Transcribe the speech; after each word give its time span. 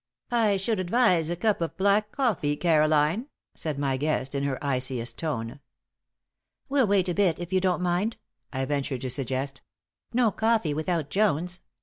"I 0.31 0.57
should 0.57 0.79
advise 0.79 1.29
a 1.29 1.35
cup 1.35 1.61
of 1.61 1.77
black 1.77 2.11
coffee, 2.11 2.55
Caroline," 2.55 3.27
said 3.53 3.77
my 3.77 3.97
guest, 3.97 4.33
in 4.33 4.41
her 4.45 4.57
iciest 4.59 5.15
tone. 5.19 5.59
"We'll 6.67 6.87
wait 6.87 7.07
a 7.07 7.13
bit, 7.13 7.37
if 7.37 7.53
you 7.53 7.61
don't 7.61 7.83
mind," 7.83 8.17
I 8.51 8.65
ventured 8.65 9.01
to 9.01 9.11
suggest. 9.11 9.61
"No 10.11 10.31
coffee 10.31 10.73
without 10.73 11.11
Jones. 11.11 11.59